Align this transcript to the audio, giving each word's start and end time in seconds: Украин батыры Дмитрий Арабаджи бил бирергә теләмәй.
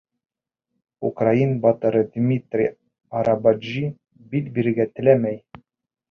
Украин 1.09 1.51
батыры 1.65 2.01
Дмитрий 2.15 2.69
Арабаджи 3.19 3.83
бил 4.31 4.49
бирергә 4.57 4.89
теләмәй. 5.01 5.39